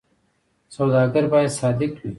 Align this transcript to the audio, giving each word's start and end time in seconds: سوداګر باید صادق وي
سوداګر 0.75 1.23
باید 1.31 1.51
صادق 1.59 1.91
وي 1.99 2.09